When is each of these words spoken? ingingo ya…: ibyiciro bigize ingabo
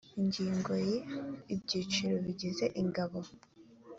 ingingo 0.19 0.71
ya…: 0.87 0.97
ibyiciro 1.53 2.15
bigize 2.25 2.65
ingabo 2.81 3.19